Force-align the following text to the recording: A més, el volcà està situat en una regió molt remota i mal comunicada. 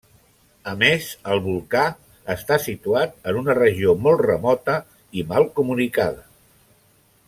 A 0.69 0.71
més, 0.83 1.09
el 1.33 1.41
volcà 1.47 1.83
està 2.35 2.59
situat 2.65 3.15
en 3.33 3.39
una 3.45 3.59
regió 3.61 3.95
molt 4.09 4.27
remota 4.27 4.81
i 5.23 5.31
mal 5.35 5.51
comunicada. 5.61 6.31